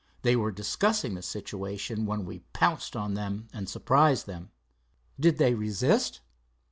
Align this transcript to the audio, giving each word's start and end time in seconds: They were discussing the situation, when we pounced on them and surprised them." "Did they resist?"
They 0.23 0.35
were 0.35 0.51
discussing 0.51 1.13
the 1.13 1.21
situation, 1.21 2.07
when 2.07 2.25
we 2.25 2.39
pounced 2.53 2.95
on 2.95 3.13
them 3.13 3.47
and 3.53 3.69
surprised 3.69 4.25
them." 4.25 4.49
"Did 5.19 5.37
they 5.37 5.53
resist?" 5.53 6.21